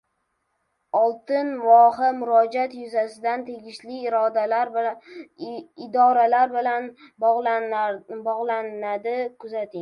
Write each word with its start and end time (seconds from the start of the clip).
“Oltin 0.99 1.49
voha” 1.65 2.07
murojaat 2.21 2.73
yuzasidan 2.83 3.43
tegishli 3.49 3.99
idoralar 5.89 6.51
bilan 6.57 6.89
bogʻlanadi. 7.29 9.15
Kuzating. 9.45 9.79